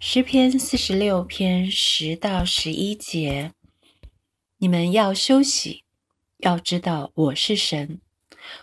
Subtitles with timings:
[0.00, 3.52] 诗篇四十六篇十到十一节，
[4.58, 5.82] 你们要休息，
[6.36, 8.00] 要知道我是神，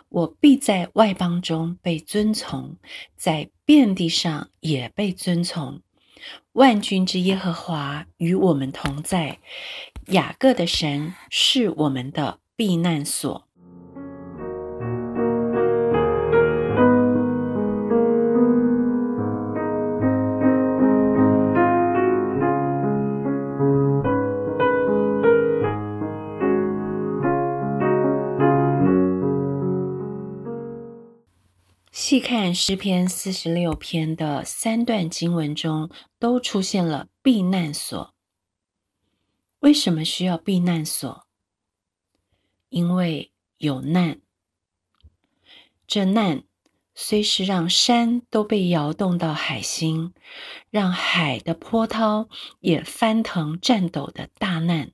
[0.08, 2.78] 我必在外邦中被尊崇，
[3.18, 5.82] 在遍地上也被尊崇。
[6.54, 9.40] 万军之耶和华与我们同在，
[10.08, 13.45] 雅各的神是我们的避难所。
[32.08, 35.90] 细看诗篇四十六篇的三段经文中，
[36.20, 38.14] 都出现了避难所。
[39.62, 41.26] 为什么需要避难所？
[42.70, 44.22] 因为有难。
[45.88, 46.44] 这难
[46.94, 50.14] 虽是让山都被摇动到海心，
[50.70, 54.92] 让海的波涛也翻腾颤抖的大难，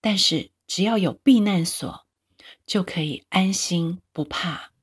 [0.00, 2.06] 但是只要有避难所，
[2.64, 4.73] 就可以安心不怕。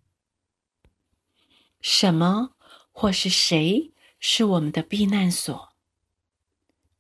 [1.82, 2.56] 什么
[2.92, 5.70] 或是谁是我们的避难所？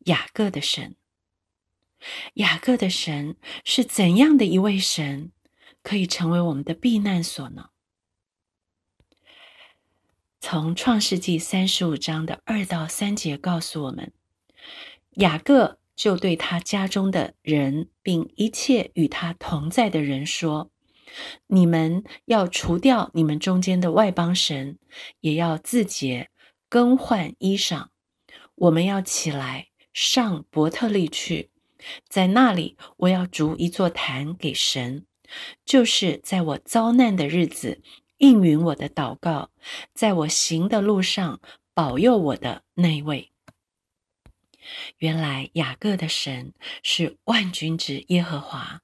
[0.05, 0.95] 雅各的神。
[2.35, 5.31] 雅各的神是怎样的一位神，
[5.83, 7.69] 可以成为我们的避难所呢？
[10.39, 14.11] 从创世纪三十五章的二到三节告诉我们，
[15.11, 20.71] 雅各就对他家中的人，并一切与他同在的人说。
[21.47, 24.77] 你们要除掉你们中间的外邦神，
[25.19, 26.29] 也要自洁，
[26.69, 27.87] 更换衣裳。
[28.55, 31.49] 我们要起来上伯特利去，
[32.07, 35.05] 在那里我要筑一座坛给神，
[35.65, 37.81] 就是在我遭难的日子
[38.17, 39.49] 应允我的祷告，
[39.93, 41.41] 在我行的路上
[41.73, 43.31] 保佑我的那位。
[44.99, 48.81] 原来雅各的神是万军之耶和华。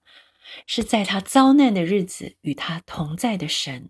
[0.66, 3.90] 是在他遭难的日子与他同在的神，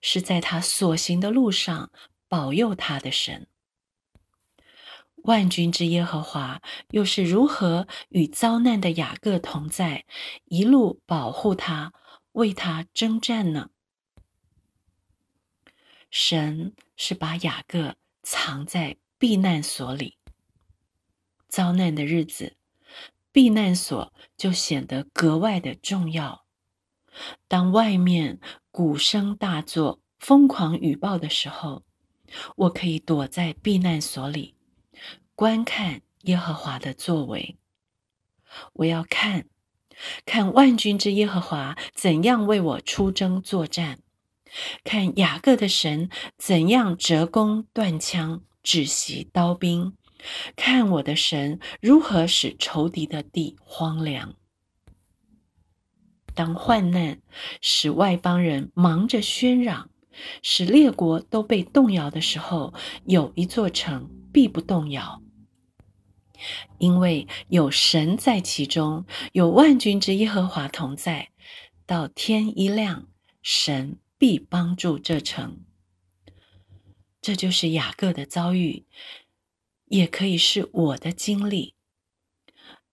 [0.00, 1.90] 是在他所行的路上
[2.28, 3.48] 保佑他的神。
[5.24, 6.62] 万军之耶和华
[6.92, 10.06] 又是如何与遭难的雅各同在，
[10.46, 11.92] 一路保护他，
[12.32, 13.70] 为他征战呢？
[16.10, 20.16] 神是把雅各藏在避难所里，
[21.48, 22.56] 遭难的日子。
[23.32, 26.44] 避难所就显得格外的重要。
[27.48, 31.84] 当外面鼓声大作、疯狂雨暴的时候，
[32.56, 34.54] 我可以躲在避难所里，
[35.34, 37.58] 观看耶和华的作为。
[38.74, 39.46] 我要看，
[40.24, 44.00] 看万军之耶和华怎样为我出征作战，
[44.84, 46.08] 看雅各的神
[46.38, 49.96] 怎样折弓断枪、止息刀兵。
[50.56, 54.34] 看我的神如何使仇敌的地荒凉。
[56.34, 57.20] 当患难
[57.60, 59.90] 使外邦人忙着喧嚷，
[60.42, 62.72] 使列国都被动摇的时候，
[63.04, 65.22] 有一座城必不动摇，
[66.78, 71.30] 因为有神在其中，有万军之耶和华同在。
[71.84, 73.08] 到天一亮，
[73.42, 75.64] 神必帮助这城。
[77.20, 78.86] 这就是雅各的遭遇。
[79.90, 81.74] 也可以是我的经历，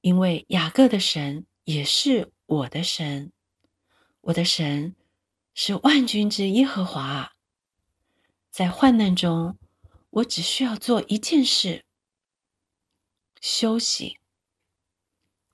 [0.02, 3.32] 因为雅各的神也是我的神，
[4.22, 4.96] 我的神
[5.54, 7.36] 是万军之耶和华。
[8.50, 9.60] 在患难中，
[10.10, 11.86] 我只需要做一件事：
[13.40, 14.18] 休息。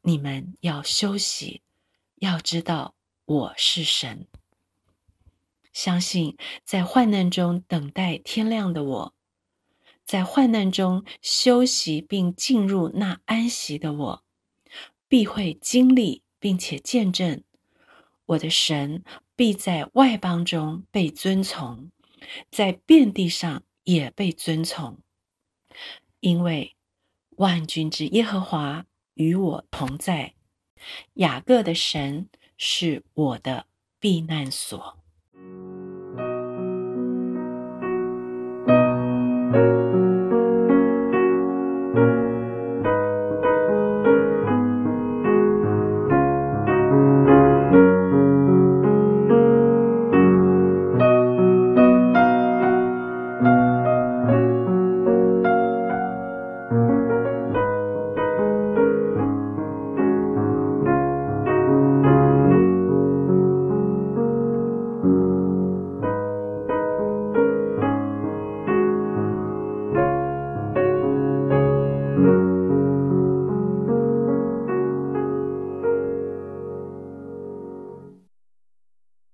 [0.03, 1.61] 你们要休息，
[2.15, 2.95] 要知道
[3.25, 4.29] 我是神。
[5.73, 9.15] 相信在患难中等待天亮的我。
[10.05, 14.23] 在患难中休息并进入那安息的我，
[15.07, 17.43] 必会经历并且见证
[18.25, 19.03] 我的神
[19.35, 21.91] 必在外邦中被尊崇，
[22.51, 24.99] 在遍地上也被尊崇，
[26.19, 26.75] 因为
[27.37, 28.85] 万军之耶和华
[29.15, 30.35] 与我同在，
[31.15, 33.67] 雅各的神是我的
[33.99, 35.02] 避难所。